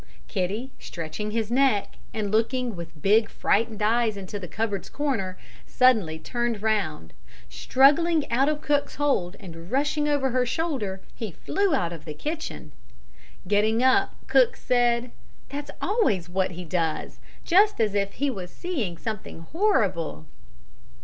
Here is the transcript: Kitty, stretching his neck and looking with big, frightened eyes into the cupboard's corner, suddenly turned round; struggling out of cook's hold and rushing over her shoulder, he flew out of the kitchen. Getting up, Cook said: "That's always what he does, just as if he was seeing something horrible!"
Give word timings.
Kitty, 0.27 0.71
stretching 0.79 1.29
his 1.29 1.51
neck 1.51 1.93
and 2.11 2.31
looking 2.31 2.75
with 2.75 2.99
big, 2.99 3.29
frightened 3.29 3.83
eyes 3.83 4.17
into 4.17 4.39
the 4.39 4.47
cupboard's 4.47 4.89
corner, 4.89 5.37
suddenly 5.67 6.17
turned 6.17 6.63
round; 6.63 7.13
struggling 7.49 8.27
out 8.31 8.49
of 8.49 8.61
cook's 8.61 8.95
hold 8.95 9.35
and 9.39 9.69
rushing 9.69 10.09
over 10.09 10.31
her 10.31 10.43
shoulder, 10.43 11.01
he 11.13 11.31
flew 11.31 11.75
out 11.75 11.93
of 11.93 12.05
the 12.05 12.15
kitchen. 12.15 12.71
Getting 13.47 13.83
up, 13.83 14.15
Cook 14.25 14.57
said: 14.57 15.11
"That's 15.49 15.69
always 15.83 16.27
what 16.27 16.49
he 16.53 16.65
does, 16.65 17.19
just 17.45 17.79
as 17.79 17.93
if 17.93 18.13
he 18.13 18.31
was 18.31 18.49
seeing 18.49 18.97
something 18.97 19.41
horrible!" 19.51 20.25